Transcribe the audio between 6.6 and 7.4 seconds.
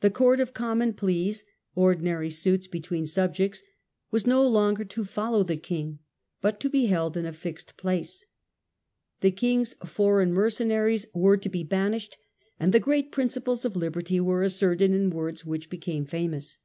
to be held in a